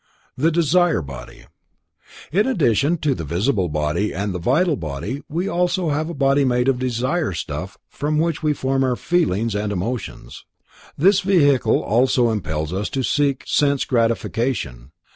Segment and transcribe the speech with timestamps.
[0.35, 1.45] The Desire Body.
[2.31, 6.43] In addition to the visible body and the vital body we also have a body
[6.43, 10.43] made of desire stuff from which we form our feelings and emotions.
[10.97, 14.91] This vehicle also impels us to seek sense gratification.